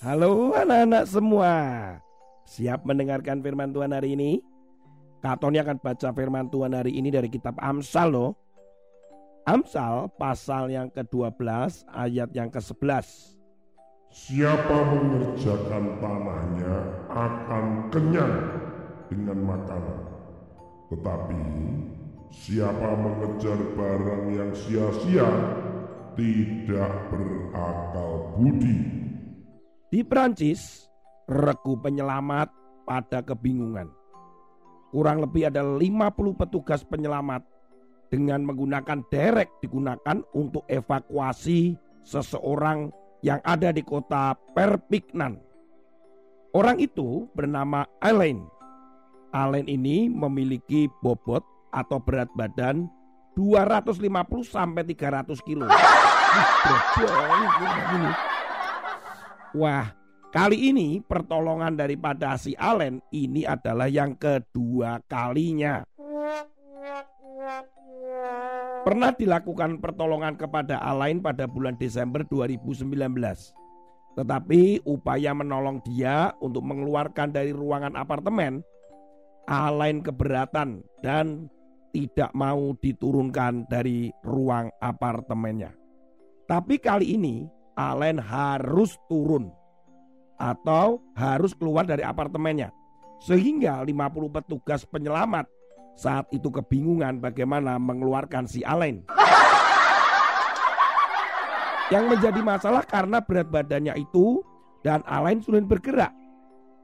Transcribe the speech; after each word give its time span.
Halo 0.00 0.56
anak-anak 0.56 1.04
semua 1.12 1.52
Siap 2.48 2.88
mendengarkan 2.88 3.44
firman 3.44 3.68
Tuhan 3.68 3.92
hari 3.92 4.16
ini? 4.16 4.40
Kak 5.20 5.44
Tony 5.44 5.60
akan 5.60 5.76
baca 5.76 6.08
firman 6.16 6.48
Tuhan 6.48 6.72
hari 6.72 6.96
ini 6.96 7.12
dari 7.12 7.28
kitab 7.28 7.60
Amsal 7.60 8.08
loh 8.08 8.32
Amsal 9.44 10.08
pasal 10.16 10.72
yang 10.72 10.88
ke-12 10.88 11.84
ayat 11.92 12.32
yang 12.32 12.48
ke-11 12.48 13.36
Siapa 14.08 14.78
mengerjakan 14.88 16.00
tanahnya 16.00 16.74
akan 17.12 17.64
kenyang 17.94 18.36
dengan 19.06 19.38
makanan. 19.38 20.02
Tetapi 20.90 21.42
siapa 22.26 22.90
mengejar 22.98 23.54
barang 23.78 24.24
yang 24.34 24.50
sia-sia 24.50 25.30
tidak 26.18 26.90
berakal 27.06 28.34
budi. 28.34 28.99
Di 29.90 30.06
Prancis, 30.06 30.86
regu 31.26 31.74
penyelamat 31.74 32.46
pada 32.86 33.26
kebingungan. 33.26 33.90
Kurang 34.94 35.18
lebih 35.18 35.50
ada 35.50 35.66
50 35.66 36.38
petugas 36.38 36.86
penyelamat 36.86 37.42
dengan 38.06 38.46
menggunakan 38.46 39.02
derek 39.10 39.50
digunakan 39.58 40.22
untuk 40.30 40.62
evakuasi 40.70 41.74
seseorang 42.06 42.94
yang 43.26 43.42
ada 43.42 43.74
di 43.74 43.82
kota 43.82 44.38
Perpignan. 44.54 45.42
Orang 46.54 46.78
itu 46.78 47.26
bernama 47.34 47.82
Alain. 47.98 48.46
Alain 49.34 49.66
ini 49.66 50.06
memiliki 50.06 50.86
bobot 51.02 51.42
atau 51.74 51.98
berat 51.98 52.30
badan 52.38 52.86
250 53.34 54.06
sampai 54.46 54.86
300 54.86 55.34
kilo. 55.42 55.66
Wah, 59.50 59.90
kali 60.30 60.70
ini 60.70 61.02
pertolongan 61.02 61.74
daripada 61.74 62.38
si 62.38 62.54
Allen 62.54 63.02
ini 63.10 63.42
adalah 63.42 63.90
yang 63.90 64.14
kedua 64.14 65.02
kalinya. 65.10 65.82
Pernah 68.80 69.10
dilakukan 69.12 69.82
pertolongan 69.82 70.38
kepada 70.38 70.78
Alain 70.80 71.18
pada 71.18 71.50
bulan 71.50 71.74
Desember 71.76 72.22
2019. 72.22 72.86
Tetapi 74.14 74.86
upaya 74.86 75.34
menolong 75.34 75.82
dia 75.82 76.30
untuk 76.38 76.62
mengeluarkan 76.62 77.34
dari 77.34 77.50
ruangan 77.50 77.98
apartemen, 77.98 78.62
Alain 79.50 79.98
keberatan 79.98 80.86
dan 81.02 81.50
tidak 81.90 82.30
mau 82.38 82.70
diturunkan 82.78 83.66
dari 83.66 84.14
ruang 84.22 84.70
apartemennya. 84.78 85.74
Tapi 86.46 86.78
kali 86.78 87.18
ini 87.18 87.59
Alain 87.78 88.18
harus 88.18 88.98
turun 89.06 89.50
atau 90.40 91.04
harus 91.12 91.52
keluar 91.52 91.84
dari 91.84 92.00
apartemennya. 92.00 92.72
Sehingga 93.20 93.84
50 93.84 94.32
petugas 94.32 94.88
penyelamat 94.88 95.44
saat 96.00 96.24
itu 96.32 96.48
kebingungan 96.48 97.20
bagaimana 97.20 97.76
mengeluarkan 97.76 98.48
si 98.48 98.64
Alain. 98.64 99.04
Yang 101.92 102.04
menjadi 102.06 102.40
masalah 102.40 102.86
karena 102.86 103.20
berat 103.20 103.50
badannya 103.52 103.98
itu 104.00 104.40
dan 104.80 105.04
Alain 105.04 105.44
sulit 105.44 105.68
bergerak. 105.68 106.14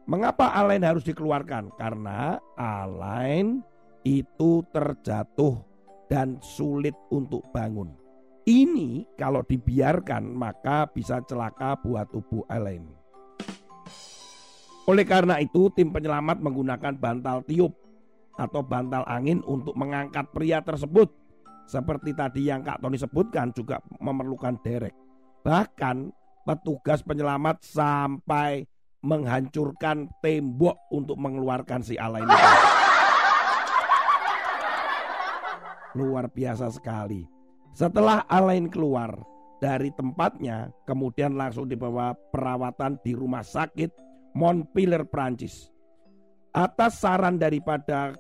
Mengapa 0.07 0.53
Alain 0.53 0.85
harus 0.85 1.03
dikeluarkan? 1.03 1.73
Karena 1.81 2.37
Alain 2.59 3.65
itu 4.05 4.63
terjatuh 4.71 5.63
dan 6.07 6.39
sulit 6.39 6.95
untuk 7.11 7.43
bangun. 7.51 8.06
Ini 8.47 9.19
kalau 9.19 9.43
dibiarkan 9.43 10.31
maka 10.31 10.87
bisa 10.87 11.19
celaka 11.27 11.75
buat 11.83 12.07
tubuh 12.15 12.47
Alain. 12.47 12.87
Oleh 14.87 15.03
karena 15.03 15.43
itu 15.43 15.67
tim 15.75 15.91
penyelamat 15.91 16.39
menggunakan 16.39 16.95
bantal 16.95 17.43
tiup 17.43 17.75
atau 18.39 18.63
bantal 18.63 19.03
angin 19.11 19.43
untuk 19.43 19.75
mengangkat 19.75 20.31
pria 20.31 20.63
tersebut. 20.63 21.11
Seperti 21.67 22.15
tadi 22.15 22.47
yang 22.47 22.63
Kak 22.63 22.87
Tony 22.87 22.95
sebutkan 22.95 23.51
juga 23.51 23.83
memerlukan 23.99 24.63
derek. 24.63 24.95
Bahkan 25.43 26.15
petugas 26.47 27.03
penyelamat 27.03 27.67
sampai 27.67 28.63
menghancurkan 29.03 30.07
tembok 30.23 30.87
untuk 30.95 31.19
mengeluarkan 31.19 31.83
si 31.83 31.99
ala 31.99 32.23
ini. 32.23 32.31
Luar 35.99 36.31
biasa 36.31 36.71
sekali. 36.71 37.36
Setelah 37.77 38.25
Alain 38.33 38.73
keluar 38.73 39.13
dari 39.61 39.93
tempatnya, 39.93 40.73
kemudian 40.89 41.37
langsung 41.37 41.69
dibawa 41.69 42.17
perawatan 42.33 42.97
di 43.05 43.13
rumah 43.13 43.45
sakit 43.45 43.93
Montpellier, 44.33 45.05
Prancis. 45.05 45.69
Atas 46.57 47.05
saran 47.05 47.37
daripada 47.37 48.17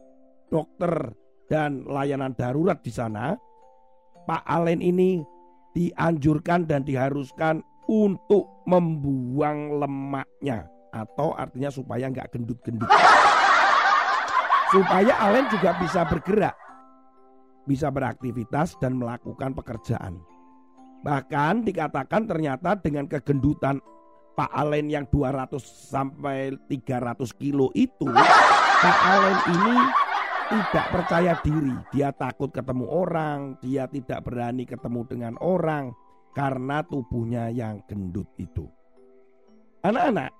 dokter 0.52 1.08
dan 1.48 1.88
layanan 1.88 2.36
darurat 2.36 2.84
di 2.84 2.92
sana, 2.92 3.32
Pak 4.28 4.44
Alen 4.44 4.84
ini 4.84 5.24
dianjurkan 5.72 6.68
dan 6.68 6.84
diharuskan 6.84 7.64
untuk 7.88 8.60
membuang 8.68 9.80
lemaknya 9.80 10.68
atau 10.92 11.32
artinya 11.32 11.72
supaya 11.72 12.12
nggak 12.12 12.28
gendut-gendut. 12.28 12.92
Supaya 14.66 15.14
Alen 15.22 15.46
juga 15.46 15.78
bisa 15.78 16.02
bergerak, 16.02 16.58
bisa 17.66 17.90
beraktivitas 17.90 18.78
dan 18.78 18.96
melakukan 18.96 19.52
pekerjaan. 19.52 20.22
Bahkan 21.02 21.66
dikatakan 21.66 22.24
ternyata 22.24 22.78
dengan 22.78 23.10
kegendutan 23.10 23.82
Pak 24.38 24.52
Alen 24.52 24.88
yang 24.88 25.04
200 25.10 25.58
sampai 25.90 26.54
300 26.70 27.30
kilo 27.36 27.68
itu, 27.74 28.06
Pak 28.80 28.98
Alen 29.04 29.38
ini 29.52 29.76
tidak 30.46 30.86
percaya 30.94 31.32
diri, 31.42 31.74
dia 31.90 32.14
takut 32.14 32.54
ketemu 32.54 32.86
orang, 32.86 33.58
dia 33.58 33.90
tidak 33.90 34.22
berani 34.22 34.62
ketemu 34.62 35.00
dengan 35.08 35.34
orang 35.42 35.90
karena 36.36 36.84
tubuhnya 36.86 37.48
yang 37.50 37.82
gendut 37.88 38.28
itu. 38.38 38.68
Anak-anak, 39.82 40.30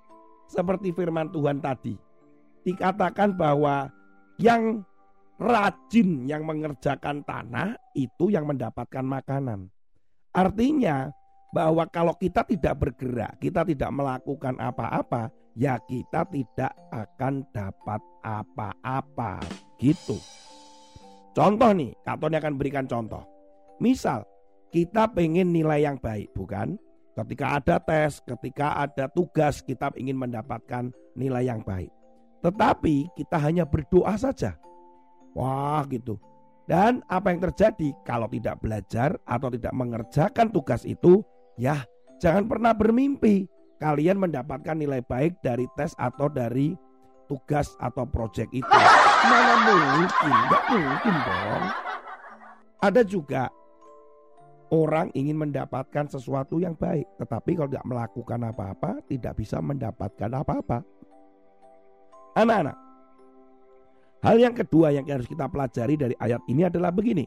seperti 0.47 0.93
firman 0.93 1.33
Tuhan 1.33 1.59
tadi, 1.59 1.97
dikatakan 2.63 3.35
bahwa 3.35 3.91
yang 4.37 4.85
rajin 5.37 6.25
yang 6.25 6.43
mengerjakan 6.43 7.21
tanah 7.21 7.77
itu 7.93 8.33
yang 8.33 8.49
mendapatkan 8.49 9.05
makanan. 9.05 9.69
Artinya 10.33 11.13
bahwa 11.53 11.85
kalau 11.87 12.13
kita 12.17 12.43
tidak 12.43 12.75
bergerak, 12.77 13.37
kita 13.39 13.63
tidak 13.63 13.89
melakukan 13.93 14.57
apa-apa, 14.57 15.29
ya 15.57 15.77
kita 15.81 16.25
tidak 16.29 16.73
akan 16.93 17.45
dapat 17.53 18.01
apa-apa 18.21 19.41
gitu. 19.81 20.17
Contoh 21.33 21.69
nih, 21.73 21.93
Kak 22.01 22.17
Tony 22.17 22.35
akan 22.41 22.53
berikan 22.57 22.85
contoh. 22.89 23.21
Misal, 23.77 24.25
kita 24.73 25.05
pengen 25.13 25.53
nilai 25.53 25.85
yang 25.85 26.01
baik, 26.01 26.33
bukan? 26.33 26.81
Ketika 27.13 27.61
ada 27.61 27.77
tes, 27.81 28.21
ketika 28.25 28.77
ada 28.77 29.09
tugas, 29.09 29.61
kita 29.61 29.93
ingin 29.97 30.17
mendapatkan 30.17 30.93
nilai 31.17 31.49
yang 31.49 31.61
baik. 31.61 31.89
Tetapi 32.41 33.17
kita 33.17 33.37
hanya 33.41 33.65
berdoa 33.65 34.13
saja. 34.17 34.57
Wah 35.33 35.83
gitu. 35.89 36.19
Dan 36.67 36.99
apa 37.07 37.31
yang 37.31 37.39
terjadi 37.39 37.95
kalau 38.03 38.27
tidak 38.27 38.59
belajar 38.59 39.15
atau 39.23 39.47
tidak 39.47 39.71
mengerjakan 39.71 40.51
tugas 40.51 40.83
itu, 40.83 41.23
ya 41.55 41.79
jangan 42.19 42.43
pernah 42.43 42.75
bermimpi 42.75 43.47
kalian 43.79 44.19
mendapatkan 44.19 44.75
nilai 44.75 44.99
baik 45.05 45.39
dari 45.39 45.63
tes 45.79 45.95
atau 45.95 46.27
dari 46.27 46.75
tugas 47.31 47.71
atau 47.79 48.03
proyek 48.03 48.51
itu. 48.51 48.77
Mana 49.27 49.55
mungkin, 49.63 50.33
nggak 50.51 50.63
mungkin 50.71 51.15
dong. 51.23 51.63
Ada 52.77 53.01
juga 53.07 53.47
orang 54.71 55.07
ingin 55.15 55.39
mendapatkan 55.39 56.11
sesuatu 56.11 56.59
yang 56.59 56.75
baik, 56.75 57.07
tetapi 57.15 57.55
kalau 57.55 57.69
tidak 57.71 57.87
melakukan 57.87 58.39
apa-apa, 58.43 58.91
tidak 59.07 59.33
bisa 59.39 59.63
mendapatkan 59.63 60.31
apa-apa. 60.35 60.83
Anak-anak, 62.37 62.77
Hal 64.25 64.41
yang 64.41 64.57
kedua 64.57 64.89
yang 64.89 65.05
harus 65.05 65.29
kita 65.29 65.45
pelajari 65.45 65.95
dari 65.95 66.15
ayat 66.17 66.41
ini 66.49 66.65
adalah 66.65 66.89
begini. 66.89 67.25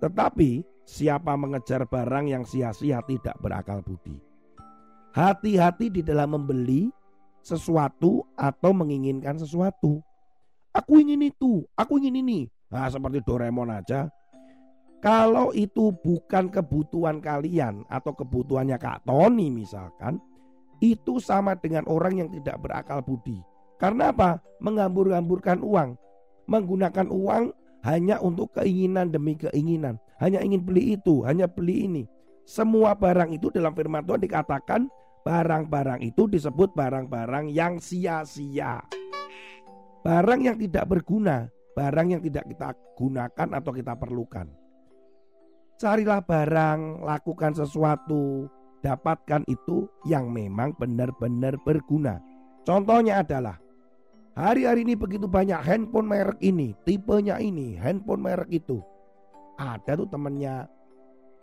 Tetapi 0.00 0.64
siapa 0.84 1.32
mengejar 1.36 1.88
barang 1.88 2.26
yang 2.28 2.44
sia-sia 2.44 3.00
tidak 3.04 3.36
berakal 3.40 3.80
budi. 3.80 4.16
Hati-hati 5.10 5.90
di 5.90 6.02
dalam 6.04 6.38
membeli 6.38 6.92
sesuatu 7.40 8.24
atau 8.36 8.70
menginginkan 8.70 9.40
sesuatu. 9.40 10.00
Aku 10.70 11.02
ingin 11.02 11.26
itu, 11.26 11.66
aku 11.74 11.98
ingin 11.98 12.22
ini. 12.22 12.40
Nah, 12.70 12.86
seperti 12.86 13.18
Doraemon 13.26 13.74
aja. 13.74 14.06
Kalau 15.00 15.50
itu 15.56 15.90
bukan 16.04 16.52
kebutuhan 16.52 17.24
kalian 17.24 17.88
atau 17.88 18.12
kebutuhannya 18.12 18.76
Kak 18.76 19.08
Tony 19.08 19.48
misalkan, 19.48 20.20
itu 20.84 21.16
sama 21.18 21.56
dengan 21.56 21.88
orang 21.88 22.20
yang 22.20 22.28
tidak 22.28 22.60
berakal 22.60 23.00
budi. 23.00 23.40
Karena 23.80 24.12
apa? 24.12 24.44
Menghambur-hamburkan 24.60 25.64
uang. 25.64 25.96
Menggunakan 26.50 27.06
uang 27.06 27.54
hanya 27.86 28.18
untuk 28.20 28.58
keinginan 28.58 29.14
demi 29.14 29.38
keinginan. 29.38 29.96
Hanya 30.18 30.42
ingin 30.42 30.66
beli 30.66 30.98
itu, 30.98 31.22
hanya 31.24 31.46
beli 31.46 31.86
ini. 31.86 32.02
Semua 32.44 32.98
barang 32.98 33.30
itu 33.30 33.48
dalam 33.54 33.72
firman 33.72 34.02
Tuhan 34.02 34.26
dikatakan 34.26 34.90
barang-barang 35.22 36.02
itu 36.02 36.26
disebut 36.26 36.74
barang-barang 36.74 37.54
yang 37.54 37.78
sia-sia. 37.78 38.82
Barang 40.02 40.42
yang 40.42 40.56
tidak 40.58 40.88
berguna, 40.90 41.46
barang 41.76 42.18
yang 42.18 42.22
tidak 42.24 42.48
kita 42.50 42.74
gunakan 42.96 43.48
atau 43.54 43.70
kita 43.72 43.94
perlukan. 43.94 44.48
Carilah 45.80 46.20
barang, 46.24 47.04
lakukan 47.04 47.52
sesuatu, 47.56 48.48
dapatkan 48.84 49.44
itu 49.48 49.88
yang 50.08 50.28
memang 50.32 50.76
benar-benar 50.76 51.56
berguna. 51.64 52.20
Contohnya 52.64 53.24
adalah 53.24 53.56
Hari-hari 54.40 54.88
ini 54.88 54.96
begitu 54.96 55.28
banyak 55.28 55.60
handphone 55.60 56.08
merek 56.08 56.40
ini, 56.40 56.72
tipenya 56.88 57.36
ini, 57.36 57.76
handphone 57.76 58.24
merek 58.24 58.48
itu. 58.48 58.80
Ada 59.60 60.00
tuh 60.00 60.08
temennya 60.08 60.64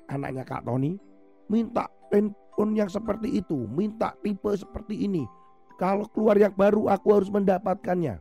anaknya 0.10 0.42
Kak 0.42 0.66
Tony 0.66 0.98
minta 1.46 1.86
handphone 2.10 2.74
yang 2.74 2.90
seperti 2.90 3.38
itu, 3.38 3.70
minta 3.70 4.18
tipe 4.26 4.50
seperti 4.58 5.06
ini. 5.06 5.30
Kalau 5.78 6.10
keluar 6.10 6.42
yang 6.42 6.58
baru 6.58 6.90
aku 6.90 7.22
harus 7.22 7.30
mendapatkannya. 7.30 8.18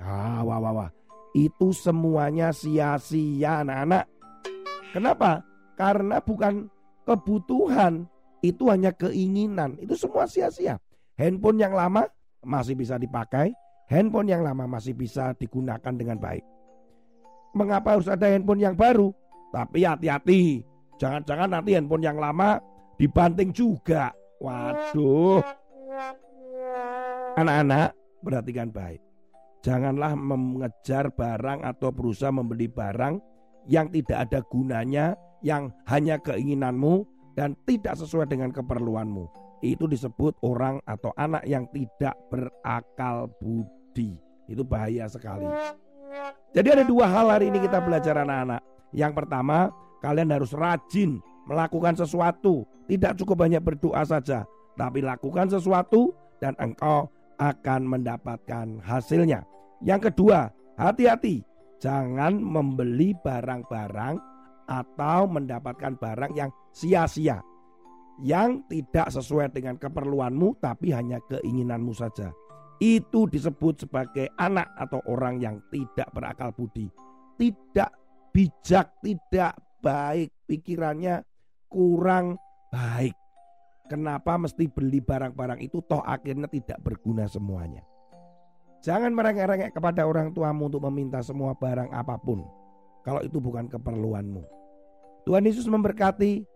Ah, 0.00 0.40
wah, 0.40 0.56
wah, 0.56 0.72
wah. 0.72 0.90
Itu 1.36 1.76
semuanya 1.76 2.48
sia-sia 2.56 3.60
anak-anak. 3.60 4.08
Kenapa? 4.96 5.44
Karena 5.76 6.24
bukan 6.24 6.72
kebutuhan, 7.04 8.08
itu 8.40 8.72
hanya 8.72 8.88
keinginan. 8.96 9.76
Itu 9.76 10.00
semua 10.00 10.24
sia-sia. 10.24 10.80
Handphone 11.20 11.60
yang 11.60 11.76
lama 11.76 12.08
masih 12.40 12.72
bisa 12.72 12.96
dipakai, 12.96 13.52
handphone 13.94 14.26
yang 14.26 14.42
lama 14.42 14.66
masih 14.66 14.92
bisa 14.92 15.32
digunakan 15.38 15.94
dengan 15.94 16.18
baik. 16.18 16.42
Mengapa 17.54 17.94
harus 17.94 18.10
ada 18.10 18.26
handphone 18.26 18.58
yang 18.58 18.74
baru? 18.74 19.14
Tapi 19.54 19.86
hati-hati, 19.86 20.66
jangan-jangan 20.98 21.54
nanti 21.54 21.78
handphone 21.78 22.02
yang 22.02 22.18
lama 22.18 22.58
dibanting 22.98 23.54
juga. 23.54 24.10
Waduh. 24.42 25.38
Anak-anak, 27.38 27.94
perhatikan 28.26 28.74
baik. 28.74 28.98
Janganlah 29.62 30.18
mengejar 30.18 31.08
barang 31.14 31.62
atau 31.62 31.88
berusaha 31.94 32.34
membeli 32.34 32.66
barang 32.66 33.16
yang 33.70 33.88
tidak 33.94 34.28
ada 34.28 34.44
gunanya, 34.50 35.14
yang 35.40 35.72
hanya 35.88 36.20
keinginanmu 36.20 37.06
dan 37.38 37.56
tidak 37.64 37.96
sesuai 37.96 38.28
dengan 38.28 38.52
keperluanmu 38.52 39.44
itu 39.64 39.88
disebut 39.88 40.36
orang 40.44 40.76
atau 40.84 41.08
anak 41.16 41.40
yang 41.48 41.64
tidak 41.72 42.12
berakal 42.28 43.32
budi. 43.40 43.83
Itu 44.50 44.66
bahaya 44.66 45.06
sekali. 45.06 45.46
Jadi 46.54 46.68
ada 46.70 46.84
dua 46.86 47.06
hal 47.10 47.26
hari 47.30 47.50
ini 47.50 47.58
kita 47.62 47.82
belajar 47.82 48.18
anak-anak. 48.22 48.62
Yang 48.94 49.12
pertama, 49.18 49.70
kalian 50.02 50.30
harus 50.30 50.54
rajin 50.54 51.18
melakukan 51.46 51.98
sesuatu. 51.98 52.66
Tidak 52.84 53.16
cukup 53.22 53.46
banyak 53.46 53.62
berdoa 53.64 54.04
saja, 54.04 54.44
tapi 54.76 55.00
lakukan 55.00 55.48
sesuatu 55.48 56.12
dan 56.38 56.52
engkau 56.60 57.08
akan 57.40 57.80
mendapatkan 57.88 58.78
hasilnya. 58.84 59.42
Yang 59.82 60.12
kedua, 60.12 60.52
hati-hati. 60.78 61.42
Jangan 61.82 62.38
membeli 62.38 63.12
barang-barang 63.18 64.16
atau 64.64 65.20
mendapatkan 65.28 66.00
barang 66.00 66.32
yang 66.32 66.48
sia-sia 66.72 67.44
yang 68.22 68.62
tidak 68.70 69.10
sesuai 69.10 69.50
dengan 69.50 69.74
keperluanmu 69.74 70.62
tapi 70.62 70.94
hanya 70.94 71.18
keinginanmu 71.26 71.90
saja. 71.90 72.30
Itu 72.82 73.30
disebut 73.30 73.86
sebagai 73.86 74.30
anak 74.38 74.70
atau 74.78 74.98
orang 75.06 75.38
yang 75.38 75.62
tidak 75.70 76.10
berakal 76.10 76.50
budi. 76.50 76.90
Tidak 77.38 77.90
bijak, 78.34 78.98
tidak 79.02 79.54
baik 79.78 80.30
pikirannya 80.46 81.22
kurang 81.70 82.38
baik. 82.70 83.14
Kenapa 83.86 84.40
mesti 84.40 84.64
beli 84.66 85.04
barang-barang 85.04 85.60
itu 85.60 85.84
toh 85.84 86.00
akhirnya 86.00 86.48
tidak 86.48 86.80
berguna 86.80 87.28
semuanya. 87.28 87.84
Jangan 88.80 89.12
merengek-rengek 89.12 89.72
kepada 89.76 90.04
orang 90.04 90.32
tuamu 90.32 90.68
untuk 90.68 90.84
meminta 90.88 91.20
semua 91.20 91.56
barang 91.56 91.92
apa 91.92 92.16
pun 92.20 92.44
kalau 93.04 93.20
itu 93.20 93.36
bukan 93.40 93.68
keperluanmu. 93.68 94.44
Tuhan 95.24 95.44
Yesus 95.48 95.68
memberkati 95.68 96.54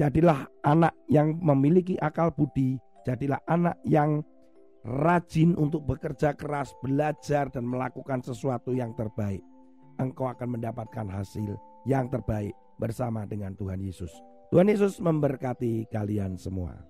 Jadilah 0.00 0.48
anak 0.64 0.96
yang 1.12 1.36
memiliki 1.44 1.98
akal 2.00 2.32
budi, 2.32 2.80
jadilah 3.04 3.36
anak 3.44 3.76
yang 3.84 4.24
rajin 4.84 5.52
untuk 5.60 5.84
bekerja 5.84 6.32
keras, 6.32 6.72
belajar 6.80 7.52
dan 7.52 7.68
melakukan 7.68 8.24
sesuatu 8.24 8.72
yang 8.72 8.96
terbaik. 8.96 9.44
Engkau 10.00 10.32
akan 10.32 10.56
mendapatkan 10.56 11.06
hasil 11.12 11.60
yang 11.84 12.08
terbaik 12.08 12.56
bersama 12.80 13.28
dengan 13.28 13.52
Tuhan 13.52 13.84
Yesus. 13.84 14.10
Tuhan 14.48 14.72
Yesus 14.72 14.98
memberkati 14.98 15.86
kalian 15.92 16.34
semua. 16.40 16.89